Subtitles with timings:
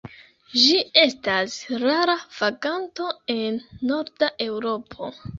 [0.59, 3.59] Ĝi estas rara vaganto en
[3.91, 5.11] norda Eŭropo.